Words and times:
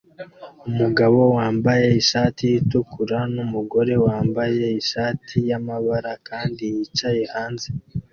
Umugabo 0.69 1.19
wambaye 1.37 1.85
ishati 2.01 2.45
itukura 2.61 3.19
numugore 3.33 3.93
wambaye 4.05 4.63
ishati 4.81 5.35
yamabara 5.49 6.13
kandi 6.27 6.63
yicaye 6.75 7.23
hanze 7.33 7.67